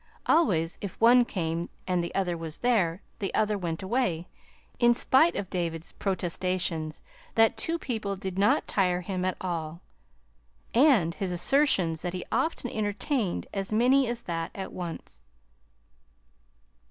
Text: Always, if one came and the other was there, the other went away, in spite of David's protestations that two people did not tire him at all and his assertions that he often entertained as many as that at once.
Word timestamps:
Always, 0.25 0.79
if 0.81 0.99
one 0.99 1.25
came 1.25 1.69
and 1.85 2.03
the 2.03 2.15
other 2.15 2.35
was 2.35 2.57
there, 2.65 3.03
the 3.19 3.31
other 3.35 3.55
went 3.55 3.83
away, 3.83 4.27
in 4.79 4.95
spite 4.95 5.35
of 5.35 5.51
David's 5.51 5.91
protestations 5.91 7.03
that 7.35 7.55
two 7.55 7.77
people 7.77 8.15
did 8.15 8.39
not 8.39 8.67
tire 8.67 9.01
him 9.01 9.23
at 9.23 9.37
all 9.39 9.81
and 10.73 11.13
his 11.13 11.31
assertions 11.31 12.01
that 12.01 12.13
he 12.13 12.25
often 12.31 12.71
entertained 12.71 13.45
as 13.53 13.71
many 13.71 14.07
as 14.07 14.23
that 14.23 14.49
at 14.55 14.73
once. 14.73 15.21